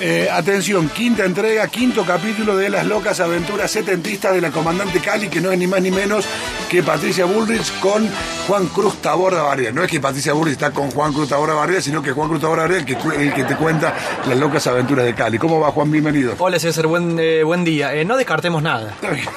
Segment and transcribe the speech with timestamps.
[0.00, 5.28] Eh, atención, quinta entrega, quinto capítulo de las locas aventuras setentistas de la comandante Cali,
[5.28, 6.24] que no es ni más ni menos
[6.70, 8.08] que Patricia Bullrich con
[8.48, 9.72] Juan Cruz Taborda Barriga.
[9.72, 12.40] No es que Patricia Bullrich está con Juan Cruz Taborda Barriga, sino que Juan Cruz
[12.40, 13.94] Taborda Barriga es el que, el que te cuenta
[14.26, 15.36] las locas aventuras de Cali.
[15.38, 15.90] ¿Cómo va, Juan?
[15.90, 16.34] Bienvenido.
[16.38, 17.94] Hola César, buen, eh, buen día.
[17.94, 18.94] Eh, no descartemos nada.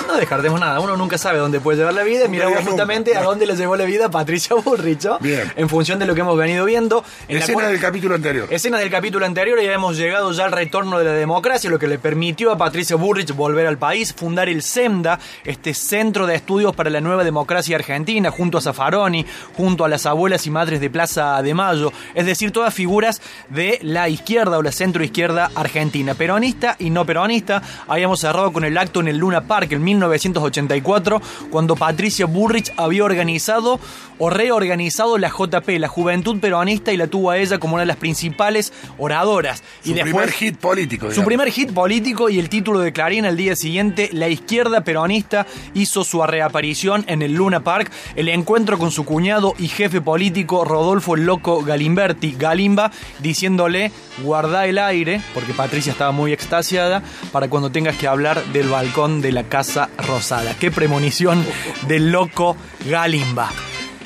[0.07, 0.79] No descartemos nada.
[0.79, 2.29] Uno nunca sabe dónde puede llevar la vida.
[2.29, 5.19] Miramos justamente a dónde le llevó la vida Patricia Bullrich, ¿no?
[5.19, 5.51] Bien.
[5.57, 7.03] En función de lo que hemos venido viendo.
[7.27, 8.47] En la Escena cual- del capítulo anterior.
[8.49, 11.87] Escena del capítulo anterior y hemos llegado ya al retorno de la democracia, lo que
[11.87, 16.73] le permitió a Patricia Bullrich volver al país, fundar el SEMDA, este Centro de Estudios
[16.73, 18.61] para la Nueva Democracia Argentina, junto a
[19.57, 23.79] Junto a las abuelas y madres de Plaza de Mayo, es decir, todas figuras de
[23.81, 27.63] la izquierda o la centroizquierda argentina, peronista y no peronista.
[27.87, 33.03] Habíamos cerrado con el acto en el Luna Park en 1984, cuando Patricia Bullrich había
[33.03, 33.79] organizado
[34.19, 37.87] o reorganizado la JP, la Juventud Peronista, y la tuvo a ella como una de
[37.87, 39.63] las principales oradoras.
[39.83, 41.11] Su y después, primer hit político.
[41.11, 45.47] su primer hit político y el título de Clarín al día siguiente, la izquierda peronista
[45.73, 50.65] hizo su reaparición en el Luna Park, el encuentro con su cuñado y jefe político
[50.65, 53.91] Rodolfo el Loco Galimberti, Galimba, diciéndole
[54.23, 59.21] guarda el aire, porque Patricia estaba muy extasiada, para cuando tengas que hablar del balcón
[59.21, 60.55] de la Casa Rosada.
[60.59, 61.45] Qué premonición
[61.87, 63.49] del Loco Galimba.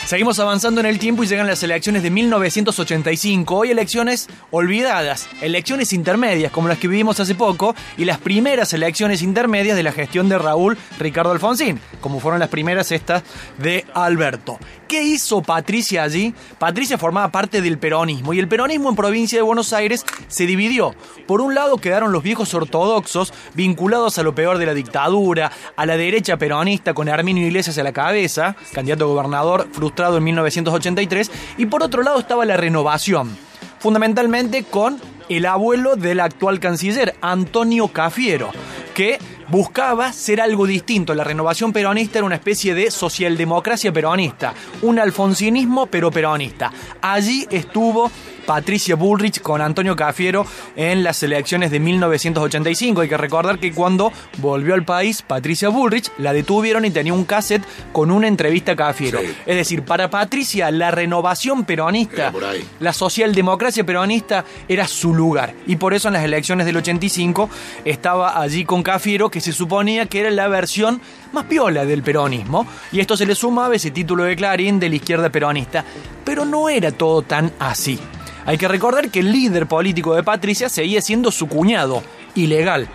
[0.06, 3.56] Seguimos avanzando en el tiempo y llegan las elecciones de 1985.
[3.56, 9.23] Hoy elecciones olvidadas, elecciones intermedias como las que vivimos hace poco y las primeras elecciones
[9.23, 13.23] intermedias de la gestión de Raúl Ricardo Alfonsín, como fueron las primeras estas
[13.58, 14.59] de Alberto.
[14.88, 16.33] ¿Qué hizo Patricia allí?
[16.59, 20.94] Patricia formaba parte del peronismo y el peronismo en provincia de Buenos Aires se dividió.
[21.25, 25.86] Por un lado quedaron los viejos ortodoxos vinculados a lo peor de la dictadura, a
[25.88, 31.31] la derecha peronista con Arminio Iglesias a la cabeza, candidato a gobernador frustrado en 1983,
[31.58, 33.36] y por otro lado estaba la renovación,
[33.80, 38.52] fundamentalmente con el abuelo del actual canciller, Antonio Cafiero,
[38.94, 39.17] que
[39.48, 41.14] buscaba ser algo distinto.
[41.14, 46.72] La renovación peronista era una especie de socialdemocracia peronista, un alfonsinismo pero peronista.
[47.02, 48.11] Allí estuvo
[48.45, 50.45] Patricia Bullrich con Antonio Cafiero
[50.76, 53.02] en las elecciones de 1985.
[53.02, 57.26] Hay que recordar que cuando volvió al país, Patricia Bullrich la detuvieron y tenía un
[57.26, 59.20] cassette con una entrevista a Cafiero.
[59.20, 59.36] Sí.
[59.45, 62.32] Es decir, para Patricia la renovación peronista,
[62.80, 65.54] la socialdemocracia peronista era su lugar.
[65.67, 67.50] Y por eso en las elecciones del 85
[67.84, 71.02] estaba allí con Cafiero, que se suponía que era la versión
[71.32, 72.67] más piola del peronismo.
[72.92, 75.84] Y esto se le sumaba ese título de Clarín de la izquierda peronista.
[76.23, 78.00] Pero no era todo tan así.
[78.45, 82.04] Hay que recordar que el líder político de Patricia seguía siendo su cuñado,
[82.36, 82.88] ilegal.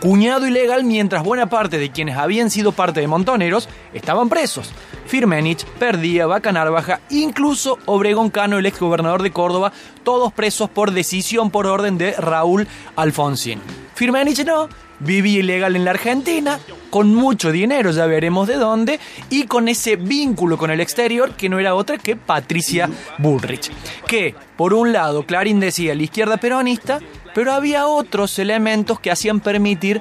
[0.00, 4.70] Cuñado ilegal mientras buena parte de quienes habían sido parte de Montoneros estaban presos.
[5.06, 9.72] Firmenich, Perdía, Vaca Narvaja, incluso Obregón Cano, el ex gobernador de Córdoba,
[10.04, 13.60] todos presos por decisión por orden de Raúl Alfonsín.
[13.94, 14.68] Firmenich no,
[15.00, 16.58] vivía ilegal en la Argentina,
[16.90, 21.48] con mucho dinero, ya veremos de dónde, y con ese vínculo con el exterior que
[21.48, 23.70] no era otra que Patricia Bullrich.
[24.06, 27.00] Que, por un lado, Clarín decía la izquierda peronista,
[27.36, 30.00] pero había otros elementos que hacían permitir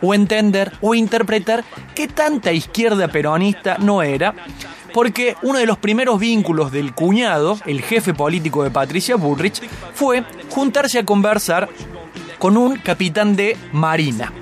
[0.00, 1.62] o entender o interpretar
[1.94, 4.34] que tanta izquierda peronista no era,
[4.92, 9.62] porque uno de los primeros vínculos del cuñado, el jefe político de Patricia Bullrich,
[9.94, 11.68] fue juntarse a conversar
[12.40, 14.32] con un capitán de Marina,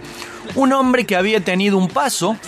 [0.54, 2.38] un hombre que había tenido un paso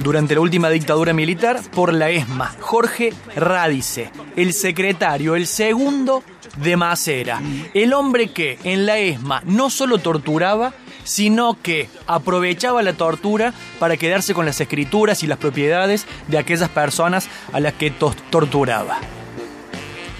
[0.00, 6.22] durante la última dictadura militar por la ESMA, Jorge Radice, el secretario, el segundo
[6.58, 7.42] de Macera,
[7.74, 13.96] el hombre que en la ESMA no solo torturaba, sino que aprovechaba la tortura para
[13.96, 19.00] quedarse con las escrituras y las propiedades de aquellas personas a las que torturaba.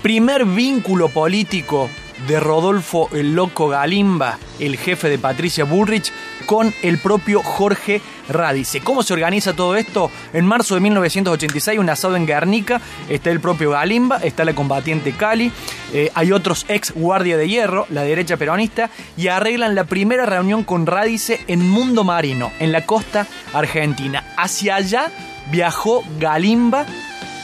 [0.02, 1.88] Primer vínculo político
[2.26, 6.12] de Rodolfo el Loco Galimba, el jefe de Patricia Bullrich,
[6.46, 8.80] con el propio Jorge Radice.
[8.80, 10.10] ¿Cómo se organiza todo esto?
[10.32, 15.12] En marzo de 1986, un asado en Guernica, está el propio Galimba, está la combatiente
[15.12, 15.52] Cali,
[15.92, 20.64] eh, hay otros ex guardia de hierro, la derecha peronista, y arreglan la primera reunión
[20.64, 24.24] con Radice en Mundo Marino, en la costa argentina.
[24.36, 25.10] Hacia allá
[25.50, 26.86] viajó Galimba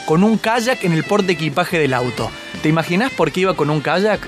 [0.05, 2.29] con un kayak en el porte equipaje del auto.
[2.61, 4.21] ¿Te imaginas por qué iba con un kayak?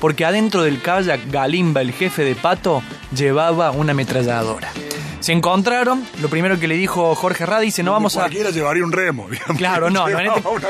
[0.00, 2.82] Porque adentro del kayak Galimba, el jefe de Pato,
[3.14, 4.72] llevaba una ametralladora.
[5.22, 8.22] Se encontraron, lo primero que le dijo Jorge Radice, no vamos a...
[8.22, 9.56] Cualquiera llevaría un remo, digamos.
[9.56, 10.68] Claro, no, no, este- una.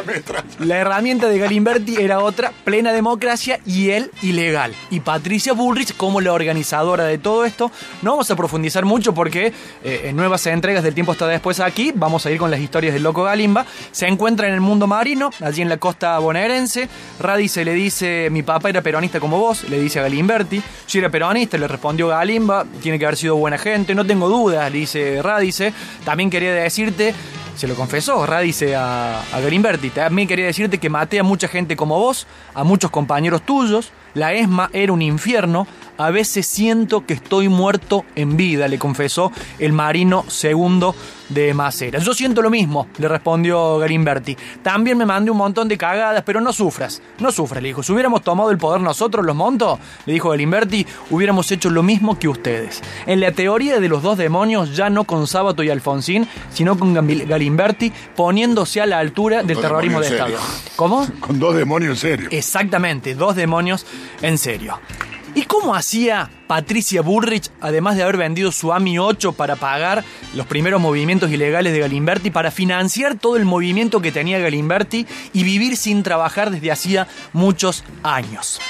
[0.59, 4.75] La herramienta de Galimberti era otra, plena democracia y él ilegal.
[4.91, 7.73] Y Patricia Bullrich como la organizadora de todo esto.
[8.03, 9.55] No vamos a profundizar mucho porque
[9.85, 11.91] eh, en nuevas entregas del tiempo está después aquí.
[11.95, 13.65] Vamos a ir con las historias del loco Galimba.
[13.91, 16.91] Se encuentra en el mundo marino, allí en la costa bonaerense.
[17.21, 20.63] Radice le dice, mi papá era peronista como vos, le dice a Galimberti.
[20.89, 25.21] Yo era peronista, le respondió Galimba, tiene que haber sido buena gente, no tengo dice
[25.23, 25.73] Radice.
[26.05, 27.15] También quería decirte
[27.57, 29.91] se lo confesó Radice a, a.
[29.95, 33.93] También quería decirte que maté a mucha gente como vos, a muchos compañeros tuyos.
[34.15, 35.67] La ESMA era un infierno.
[36.03, 40.97] A veces siento que estoy muerto en vida, le confesó el marino segundo
[41.29, 42.01] de Macera.
[42.01, 44.37] Yo siento lo mismo, le respondió Galimberti.
[44.65, 47.85] También me mandé un montón de cagadas, pero no sufras, no sufras, le dijo.
[47.85, 52.19] Si hubiéramos tomado el poder nosotros, los montos, le dijo Galimberti, hubiéramos hecho lo mismo
[52.19, 52.83] que ustedes.
[53.07, 56.95] En la teoría de los dos demonios, ya no con Sábato y Alfonsín, sino con
[56.95, 60.31] Galimberti, poniéndose a la altura del terrorismo de Estado.
[60.31, 60.41] serio.
[60.75, 61.07] ¿Cómo?
[61.21, 62.29] Con dos demonios en serio.
[62.33, 63.87] Exactamente, dos demonios
[64.21, 64.81] en serio.
[65.35, 70.47] ¿Y cómo hacía Patricia Bullrich, además de haber vendido su AMI 8 para pagar los
[70.47, 75.79] primeros movimientos ilegales de Galimberti, para financiar todo el movimiento que tenía Galimberti y vivir
[75.79, 78.61] sin trabajar desde hacía muchos años?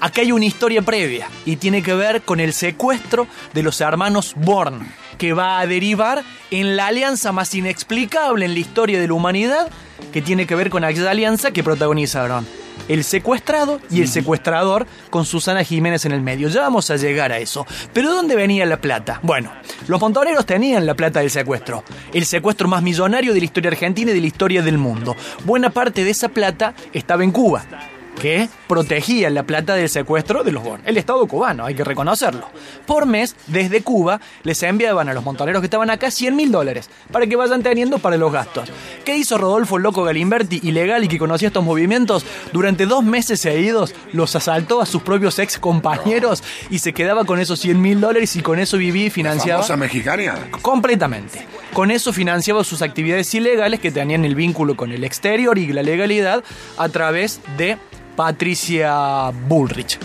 [0.00, 4.34] Acá hay una historia previa y tiene que ver con el secuestro de los hermanos
[4.36, 4.86] Born,
[5.18, 6.22] que va a derivar
[6.52, 9.68] en la alianza más inexplicable en la historia de la humanidad,
[10.12, 12.46] que tiene que ver con aquella alianza que protagonizaron
[12.88, 16.48] el secuestrado y el secuestrador con Susana Jiménez en el medio.
[16.48, 17.66] Ya vamos a llegar a eso.
[17.92, 19.20] Pero ¿dónde venía la plata?
[19.22, 19.52] Bueno,
[19.86, 21.84] los montoneros tenían la plata del secuestro.
[22.12, 25.16] El secuestro más millonario de la historia argentina y de la historia del mundo.
[25.44, 27.64] Buena parte de esa plata estaba en Cuba
[28.18, 30.82] que protegía la plata del secuestro de los Born.
[30.84, 32.48] El Estado cubano, hay que reconocerlo.
[32.86, 36.90] Por mes, desde Cuba, les enviaban a los montoneros que estaban acá 100 mil dólares
[37.12, 38.70] para que vayan teniendo para los gastos.
[39.04, 42.24] ¿Qué hizo Rodolfo Loco Galimberti, ilegal y que conocía estos movimientos?
[42.52, 47.38] Durante dos meses seguidos los asaltó a sus propios ex compañeros y se quedaba con
[47.38, 49.62] esos 100 mil dólares y con eso vivía y financiaba.
[49.62, 50.48] Famosa mexicana.
[50.62, 51.46] Completamente.
[51.72, 55.82] Con eso financiaba sus actividades ilegales que tenían el vínculo con el exterior y la
[55.82, 56.42] legalidad
[56.76, 57.78] a través de
[58.18, 59.96] Patricia Bullrich.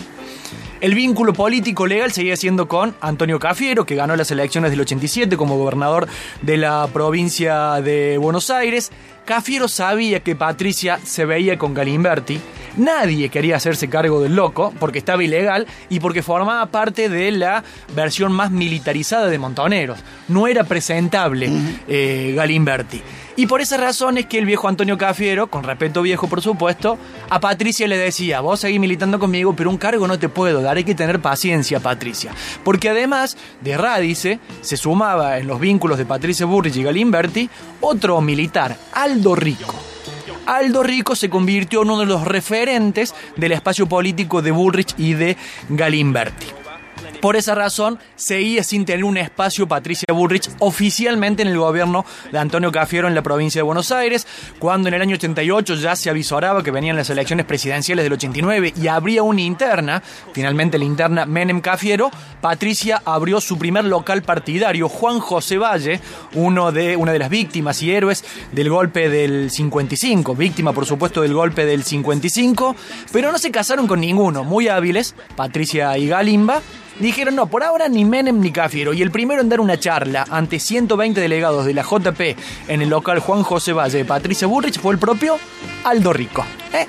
[0.80, 5.36] El vínculo político legal seguía siendo con Antonio Cafiero, que ganó las elecciones del 87
[5.36, 6.06] como gobernador
[6.40, 8.92] de la provincia de Buenos Aires.
[9.24, 12.40] Cafiero sabía que Patricia se veía con Galimberti.
[12.76, 17.64] Nadie quería hacerse cargo del loco porque estaba ilegal y porque formaba parte de la
[17.96, 19.98] versión más militarizada de Montoneros.
[20.28, 21.50] No era presentable
[21.88, 23.02] eh, Galimberti.
[23.36, 26.98] Y por esa razón es que el viejo Antonio Cafiero, con respeto viejo por supuesto,
[27.28, 30.76] a Patricia le decía, vos seguís militando conmigo, pero un cargo no te puedo dar,
[30.76, 32.32] hay que tener paciencia, Patricia.
[32.62, 37.50] Porque además de Radice, se sumaba en los vínculos de Patricia Burrich y Galimberti
[37.80, 39.74] otro militar, Aldo Rico.
[40.46, 45.14] Aldo Rico se convirtió en uno de los referentes del espacio político de Bullrich y
[45.14, 45.36] de
[45.70, 46.46] Galimberti.
[47.24, 52.38] Por esa razón, seguía sin tener un espacio Patricia Bullrich oficialmente en el gobierno de
[52.38, 54.26] Antonio Cafiero en la provincia de Buenos Aires,
[54.58, 58.74] cuando en el año 88 ya se avisoraba que venían las elecciones presidenciales del 89
[58.76, 60.02] y habría una interna,
[60.34, 62.10] finalmente la interna Menem Cafiero,
[62.42, 66.00] Patricia abrió su primer local partidario, Juan José Valle,
[66.34, 68.22] uno de, una de las víctimas y héroes
[68.52, 72.76] del golpe del 55, víctima por supuesto del golpe del 55,
[73.14, 76.60] pero no se casaron con ninguno, muy hábiles, Patricia y Galimba,
[77.00, 78.92] Dijeron, no, por ahora ni Menem ni Cafiero.
[78.92, 82.20] Y el primero en dar una charla ante 120 delegados de la JP
[82.68, 85.36] en el local Juan José Valle de Patricia Burrich fue el propio
[85.84, 86.44] Aldo Rico.
[86.72, 86.86] ¿eh?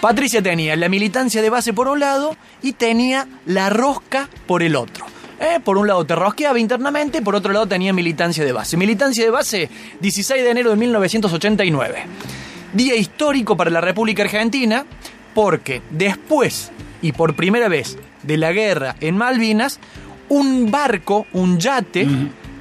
[0.00, 4.76] Patricia tenía la militancia de base por un lado y tenía la rosca por el
[4.76, 5.06] otro.
[5.40, 5.58] ¿eh?
[5.62, 8.76] Por un lado te rosqueaba internamente, por otro lado tenía militancia de base.
[8.76, 12.04] Militancia de base, 16 de enero de 1989.
[12.72, 14.86] Día histórico para la República Argentina,
[15.34, 16.70] porque después
[17.02, 19.80] y por primera vez de la guerra en Malvinas,
[20.28, 22.06] un barco, un yate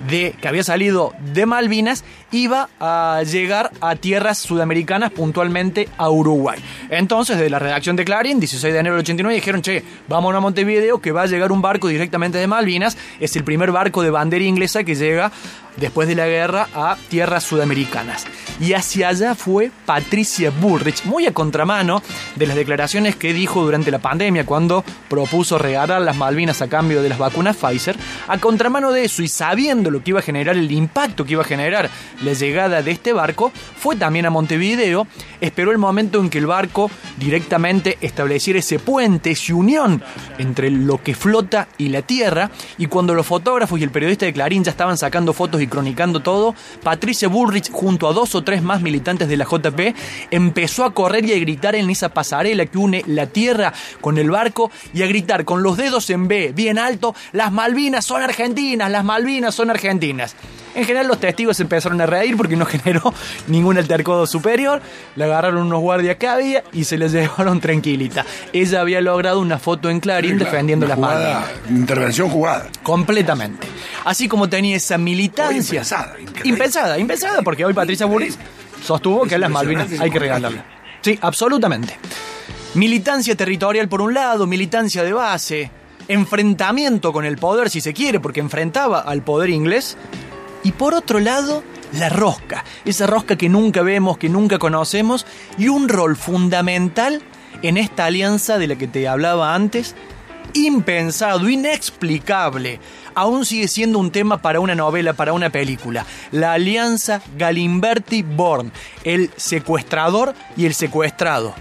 [0.07, 6.59] de, que había salido de Malvinas, iba a llegar a tierras sudamericanas, puntualmente a Uruguay.
[6.89, 10.39] Entonces, de la redacción de Clarín, 16 de enero del 89, dijeron, che, vamos a
[10.39, 12.97] Montevideo, que va a llegar un barco directamente de Malvinas.
[13.19, 15.31] Es el primer barco de bandera inglesa que llega
[15.77, 18.25] después de la guerra a tierras sudamericanas.
[18.59, 22.01] Y hacia allá fue Patricia Bullrich, muy a contramano
[22.35, 27.01] de las declaraciones que dijo durante la pandemia cuando propuso regalar las Malvinas a cambio
[27.01, 27.95] de las vacunas Pfizer.
[28.27, 31.41] A contramano de eso y sabiendo lo que iba a generar, el impacto que iba
[31.41, 31.89] a generar
[32.23, 35.07] la llegada de este barco, fue también a Montevideo,
[35.39, 40.03] esperó el momento en que el barco directamente estableciera ese puente, esa unión
[40.37, 44.33] entre lo que flota y la tierra, y cuando los fotógrafos y el periodista de
[44.33, 48.61] Clarín ya estaban sacando fotos y cronicando todo, Patricia Bullrich junto a dos o tres
[48.61, 49.95] más militantes de la JP
[50.31, 54.29] empezó a correr y a gritar en esa pasarela que une la tierra con el
[54.29, 58.91] barco y a gritar con los dedos en B, bien alto, las Malvinas son argentinas,
[58.91, 60.35] las Malvinas son argentinas.
[60.75, 63.13] En general los testigos empezaron a reír porque no generó
[63.47, 64.81] ningún altercado superior.
[65.15, 68.25] Le agarraron unos guardias que había y se les llevaron tranquilita.
[68.53, 71.45] Ella había logrado una foto en Clarín defendiendo las Malvinas.
[71.69, 72.67] Intervención jugada.
[72.83, 73.67] Completamente.
[74.05, 75.75] Así como tenía esa militancia.
[75.75, 76.49] impensada, increíble.
[76.49, 78.37] impensada, impensada, porque hoy Patricia Burris
[78.83, 80.63] sostuvo que las Malvinas hay que regalarlas.
[81.01, 81.97] Sí, absolutamente.
[82.73, 85.71] Militancia territorial por un lado, militancia de base,
[86.07, 89.97] enfrentamiento con el poder si se quiere, porque enfrentaba al poder inglés.
[90.63, 91.63] Y por otro lado,
[91.93, 95.25] la rosca, esa rosca que nunca vemos, que nunca conocemos,
[95.57, 97.21] y un rol fundamental
[97.61, 99.95] en esta alianza de la que te hablaba antes,
[100.53, 102.79] impensado, inexplicable.
[103.13, 106.05] Aún sigue siendo un tema para una novela, para una película.
[106.31, 108.71] La alianza Galimberti-Born,
[109.03, 111.53] el secuestrador y el secuestrado.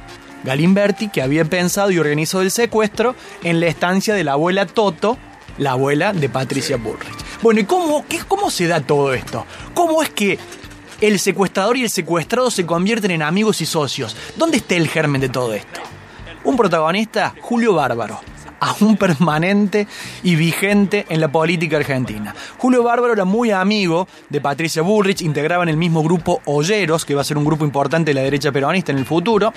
[0.45, 5.19] Galimberti, que había pensado y organizado el secuestro en la estancia de la abuela Toto,
[5.59, 7.15] la abuela de Patricia Bullrich.
[7.43, 9.47] Bueno, ¿y cómo, qué, cómo se da todo esto?
[9.75, 10.39] ¿Cómo es que
[11.01, 14.17] el secuestrador y el secuestrado se convierten en amigos y socios?
[14.37, 15.81] ¿Dónde está el germen de todo esto?
[16.45, 18.21] Un protagonista, Julio Bárbaro,
[18.61, 19.87] aún permanente
[20.23, 22.35] y vigente en la política argentina.
[22.59, 27.23] Julio Bárbaro era muy amigo de Patricia Bullrich, integraban el mismo grupo Olleros, que va
[27.23, 29.53] a ser un grupo importante de la derecha peronista en el futuro.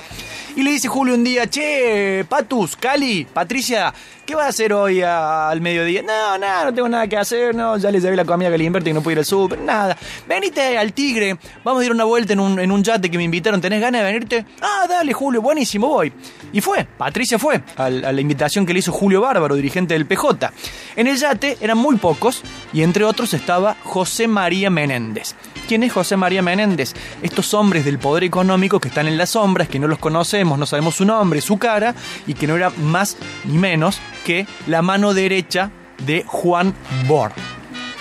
[0.56, 3.94] Y le dice Julio un día, che, Patus, Cali, Patricia,
[4.26, 6.02] ¿qué va a hacer hoy al mediodía?
[6.02, 8.92] No, nada, no tengo nada que hacer, no, ya le llevé la comida a Galimberti
[8.92, 9.98] y no pude ir al súper, nada.
[10.28, 13.24] Venite al Tigre, vamos a ir una vuelta en un, en un yate que me
[13.24, 14.46] invitaron, ¿tenés ganas de venirte?
[14.62, 16.14] Ah, dale, Julio, buenísimo, voy.
[16.54, 20.52] Y fue, Patricia fue a la invitación que le hizo Julio Bárbaro, dirigente del PJ.
[20.96, 25.36] En el yate eran muy pocos y entre otros estaba José María Menéndez.
[25.68, 26.94] ¿Quién es José María Menéndez?
[27.22, 30.66] Estos hombres del poder económico que están en las sombras, que no los conocemos, no
[30.66, 31.96] sabemos su nombre, su cara,
[32.28, 35.72] y que no era más ni menos que la mano derecha
[36.06, 36.76] de Juan
[37.08, 37.32] Bor.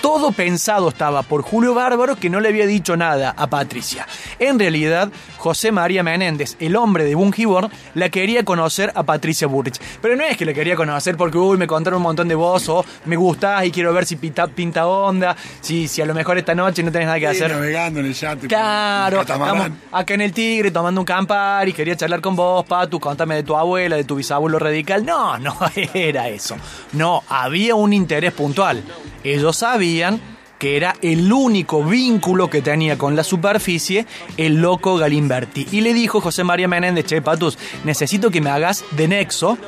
[0.02, 4.06] Todo pensado estaba por Julio Bárbaro que no le había dicho nada a Patricia.
[4.40, 9.80] En realidad, José María Menéndez, el hombre de Bungiborn, la quería conocer a Patricia Burrich.
[10.00, 12.68] Pero no es que la quería conocer porque, uy, me contaron un montón de vos
[12.68, 16.37] o me gustás y quiero ver si pinta, pinta onda, si, si a lo mejor
[16.37, 17.52] esta noche no tenés nada que Sí, hacer.
[17.52, 18.49] navegando en el yate.
[18.49, 22.99] Claro, estamos acá en el Tigre tomando un campar y quería charlar con vos, Patu,
[22.99, 25.04] contame de tu abuela, de tu bisabuelo radical.
[25.06, 25.56] No, no
[25.94, 26.56] era eso.
[26.92, 28.82] No, había un interés puntual.
[29.24, 30.20] Ellos sabían
[30.62, 35.66] que era el único vínculo que tenía con la superficie el loco Galimberti.
[35.72, 39.58] Y le dijo José María Menéndez, che, Patus, necesito que me hagas de nexo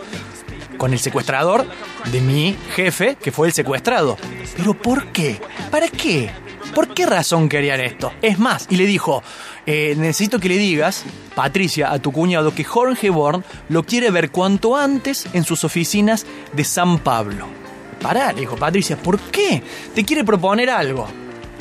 [0.79, 1.67] con el secuestrador
[2.13, 4.17] de mi jefe, que fue el secuestrado.
[4.57, 5.41] ¿Pero por qué?
[5.71, 6.31] ¿Para qué?
[6.75, 8.13] ¿Por qué razón querían esto?
[8.23, 9.23] Es más, y le dijo,
[9.67, 14.31] eh, necesito que le digas, Patricia, a tu cuñado, que Jorge Born lo quiere ver
[14.31, 17.64] cuanto antes en sus oficinas de San Pablo.
[18.05, 19.63] Pará, le dijo Patricia, ¿por qué?
[19.95, 21.09] Te quiere proponer algo.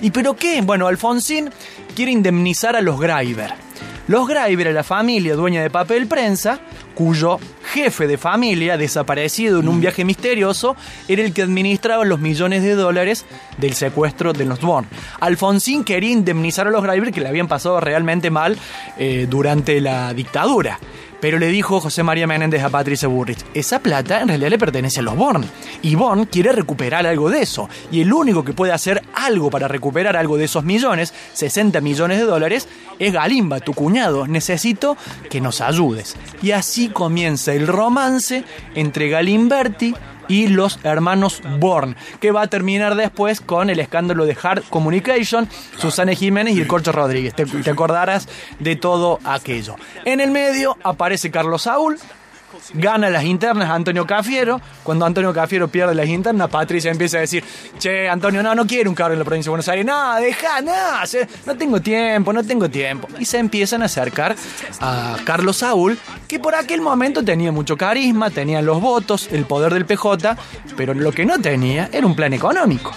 [0.01, 0.61] ¿Y pero qué?
[0.61, 1.49] Bueno, Alfonsín
[1.95, 3.53] quiere indemnizar a los Greiber.
[4.09, 6.59] Los Greiber era la familia dueña de papel prensa,
[6.95, 7.39] cuyo
[7.71, 10.75] jefe de familia, desaparecido en un viaje misterioso,
[11.07, 13.25] era el que administraba los millones de dólares
[13.57, 14.85] del secuestro de los Born.
[15.21, 18.57] Alfonsín quería indemnizar a los Greiber que le habían pasado realmente mal
[18.97, 20.77] eh, durante la dictadura.
[21.23, 24.99] Pero le dijo José María Menéndez a Patricia Burrich, esa plata en realidad le pertenece
[24.99, 25.45] a los Born.
[25.81, 27.69] Y Born quiere recuperar algo de eso.
[27.93, 32.17] Y el único que puede hacer algo para recuperar algo de esos millones, 60 millones
[32.17, 32.67] de dólares,
[32.99, 34.27] es Galimba, tu cuñado.
[34.27, 34.97] Necesito
[35.29, 36.17] que nos ayudes.
[36.41, 38.43] Y así comienza el romance
[38.75, 39.95] entre Galimberti
[40.27, 45.47] y los hermanos Born, que va a terminar después con el escándalo de Hard Communication,
[45.77, 47.33] Susana Jiménez y el Corcho Rodríguez.
[47.35, 48.27] Te, te acordarás
[48.59, 49.75] de todo aquello.
[50.05, 51.97] En el medio aparece Carlos Saúl.
[52.73, 54.61] Gana las internas Antonio Cafiero.
[54.83, 57.43] Cuando Antonio Cafiero pierde las internas, Patricia empieza a decir:
[57.77, 59.85] Che, Antonio, no, no quiero un cargo en la provincia de Buenos Aires.
[59.85, 60.71] No, deja, no,
[61.45, 63.07] no tengo tiempo, no tengo tiempo.
[63.19, 64.35] Y se empiezan a acercar
[64.79, 69.73] a Carlos Saúl, que por aquel momento tenía mucho carisma, tenía los votos, el poder
[69.73, 70.37] del PJ,
[70.75, 72.93] pero lo que no tenía era un plan económico.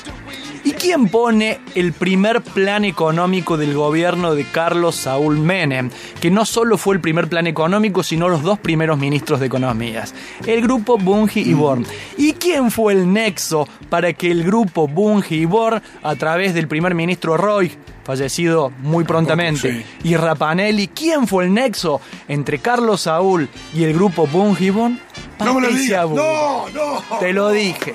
[0.66, 5.90] ¿Y ¿Quién pone el primer plan económico del gobierno de Carlos Saúl Menem?
[6.20, 10.12] Que no solo fue el primer plan económico, sino los dos primeros ministros de Economías.
[10.44, 11.86] El grupo Bunge y Born.
[12.16, 16.66] ¿Y quién fue el nexo para que el grupo Bunge y Born, a través del
[16.66, 17.70] primer ministro Roy,
[18.02, 24.26] fallecido muy prontamente, y Rapanelli, ¿quién fue el nexo entre Carlos Saúl y el grupo
[24.26, 25.00] Bunge y Born?
[25.38, 26.16] No me lo Patricia digas.
[26.16, 27.18] No, no.
[27.20, 27.94] Te lo dije.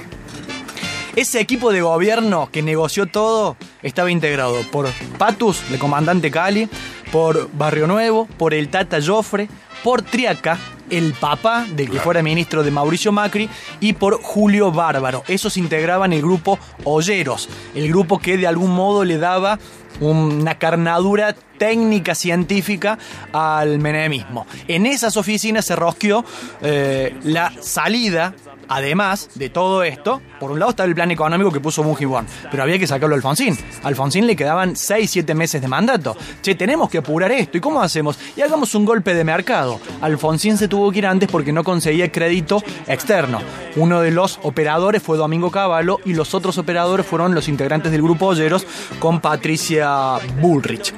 [1.15, 4.87] Ese equipo de gobierno que negoció todo estaba integrado por
[5.17, 6.69] Patus, el comandante Cali,
[7.11, 9.49] por Barrio Nuevo, por el Tata Joffre,
[9.83, 10.57] por Triaca,
[10.89, 13.49] el papá del que fuera ministro de Mauricio Macri,
[13.81, 15.23] y por Julio Bárbaro.
[15.27, 19.59] Esos integraban el grupo Olleros, el grupo que de algún modo le daba
[19.99, 22.97] una carnadura técnica científica
[23.33, 24.47] al menemismo.
[24.69, 26.23] En esas oficinas se rosqueó
[26.61, 28.33] eh, la salida
[28.73, 32.63] Además de todo esto, por un lado estaba el plan económico que puso Bungibón, pero
[32.63, 33.57] había que sacarlo a Alfonsín.
[33.83, 36.15] Alfonsín le quedaban 6, 7 meses de mandato.
[36.41, 37.57] Che, tenemos que apurar esto.
[37.57, 38.17] ¿Y cómo hacemos?
[38.37, 39.81] Y hagamos un golpe de mercado.
[39.99, 43.41] Alfonsín se tuvo que ir antes porque no conseguía crédito externo.
[43.75, 48.01] Uno de los operadores fue Domingo Cavallo y los otros operadores fueron los integrantes del
[48.01, 48.65] grupo Olleros
[48.99, 50.93] con Patricia Bullrich.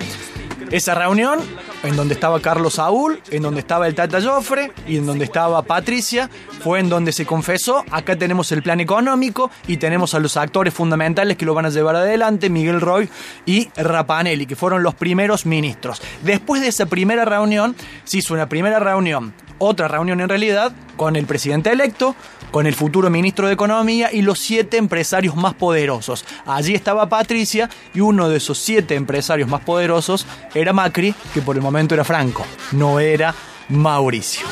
[0.69, 1.39] Esa reunión,
[1.83, 5.61] en donde estaba Carlos Saúl, en donde estaba el Tata Joffre y en donde estaba
[5.61, 6.29] Patricia,
[6.61, 10.73] fue en donde se confesó, acá tenemos el plan económico y tenemos a los actores
[10.73, 13.09] fundamentales que lo van a llevar adelante, Miguel Roy
[13.45, 16.01] y Rapanelli, que fueron los primeros ministros.
[16.23, 17.75] Después de esa primera reunión,
[18.05, 22.15] se hizo una primera reunión, otra reunión en realidad, con el presidente electo,
[22.51, 26.25] con el futuro ministro de Economía y los siete empresarios más poderosos.
[26.45, 31.55] Allí estaba Patricia y uno de esos siete empresarios más poderosos era Macri, que por
[31.55, 33.33] el momento era Franco, no era
[33.69, 34.45] Mauricio.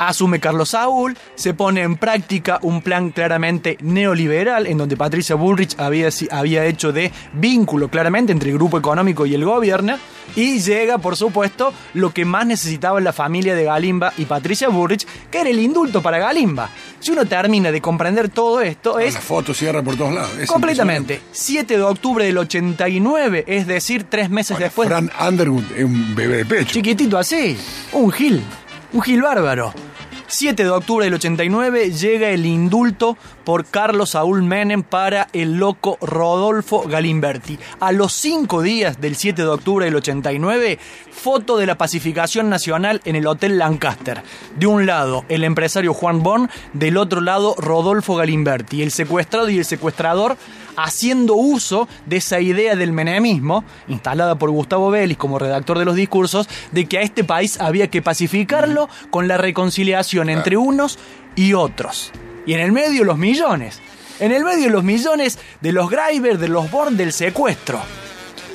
[0.00, 5.78] Asume Carlos Saúl, se pone en práctica un plan claramente neoliberal, en donde Patricia Bullrich
[5.78, 9.98] había, había hecho de vínculo claramente entre el grupo económico y el gobierno,
[10.36, 15.06] y llega, por supuesto, lo que más necesitaba la familia de Galimba y Patricia Bullrich,
[15.30, 16.70] que era el indulto para Galimba.
[16.98, 20.38] Si uno termina de comprender todo esto, es La foto cierra por todos lados.
[20.38, 24.88] Es completamente 7 de octubre del 89, es decir, tres meses después.
[24.88, 26.72] Fran Underwood es un bebé de pecho.
[26.72, 27.58] Chiquitito así,
[27.92, 28.42] un gil,
[28.92, 29.74] un gil bárbaro.
[30.30, 35.98] 7 de octubre del 89 llega el indulto por Carlos Saúl Menem para el loco
[36.00, 37.58] Rodolfo Galimberti.
[37.80, 40.78] A los cinco días del 7 de octubre del 89,
[41.10, 44.22] foto de la pacificación nacional en el Hotel Lancaster.
[44.56, 49.58] De un lado, el empresario Juan Bon, del otro lado, Rodolfo Galimberti, el secuestrado y
[49.58, 50.36] el secuestrador
[50.76, 55.94] haciendo uso de esa idea del menemismo, instalada por Gustavo Vélez como redactor de los
[55.94, 60.98] discursos, de que a este país había que pacificarlo con la reconciliación entre unos
[61.34, 62.12] y otros.
[62.46, 63.80] Y en el medio los millones.
[64.18, 67.80] En el medio los millones de los Greiber, de los Born, del secuestro.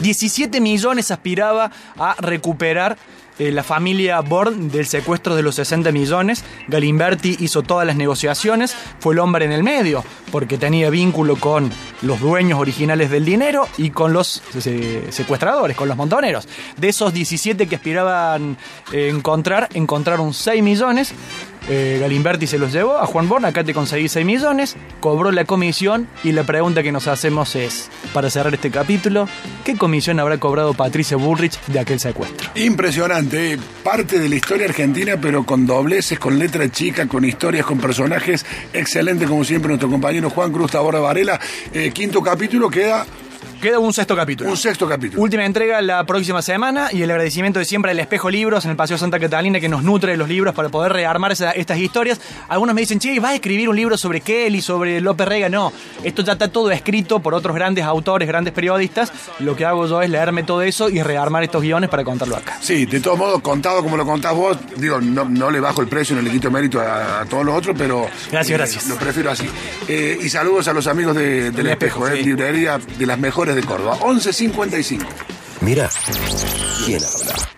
[0.02, 2.98] 17 millones aspiraba a recuperar
[3.38, 6.46] eh, la familia Born del secuestro de los 60 millones.
[6.70, 11.70] Galimberti hizo todas las negociaciones, fue el hombre en el medio, porque tenía vínculo con
[12.02, 16.48] los dueños originales del dinero y con los eh, secuestradores, con los montoneros.
[16.78, 18.58] De esos 17 que aspiraban
[18.94, 21.14] eh, encontrar, encontraron 6 millones.
[21.70, 25.46] Eh, Galimberti se los llevó a Juan Born, acá te conseguí 6 millones, cobró la
[25.46, 29.28] comisión y la pregunta que nos hacemos es, para cerrar este capítulo,
[29.64, 32.50] ¿qué comisión habrá cobrado Patricia Bullrich de aquel secuestro?
[32.56, 33.60] Impresionante, eh.
[33.84, 38.46] parte de la historia argentina, pero con dobleces, con letra chica, con historias, con personajes.
[38.74, 41.40] Excelente, como siempre, nuestro compañero Juan Cruz Taborda Varela.
[41.74, 43.06] Eh, quinto capítulo queda
[43.66, 44.52] Queda un sexto capítulo.
[44.52, 45.20] un sexto capítulo.
[45.24, 48.78] Última entrega la próxima semana y el agradecimiento de siempre al Espejo Libros en el
[48.78, 52.22] Paseo Santa Catalina que nos nutre de los libros para poder rearmar esa- estas historias.
[52.48, 55.50] Algunos me dicen, che, ¿vas a escribir un libro sobre Kelly, sobre López Rega?
[55.50, 55.74] No,
[56.04, 59.12] esto ya está todo escrito por otros grandes autores, grandes periodistas.
[59.40, 62.60] Lo que hago yo es leerme todo eso y rearmar estos guiones para contarlo acá.
[62.62, 65.88] Sí, de todos modos, contado como lo contás vos, digo, no, no le bajo el
[65.88, 68.08] precio, no le quito mérito a, a todos los otros, pero.
[68.32, 68.88] Gracias, eh, gracias.
[68.90, 69.50] Lo prefiero así.
[69.88, 72.30] Eh, y saludos a los amigos de- del El Espejo, Espejo, eh, sí.
[72.30, 73.98] librería de las mejores de Córdoba.
[74.02, 75.06] 11.55.
[75.62, 75.90] Mira,
[76.86, 77.50] ¿quién habla?